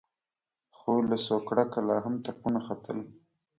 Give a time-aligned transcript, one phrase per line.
[0.77, 2.99] خو له سوکړکه لا هم تپونه ختل.